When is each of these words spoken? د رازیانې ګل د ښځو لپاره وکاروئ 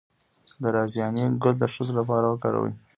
د 0.61 0.63
رازیانې 0.75 1.25
ګل 1.43 1.55
د 1.59 1.63
ښځو 1.73 1.93
لپاره 1.99 2.25
وکاروئ 2.27 2.73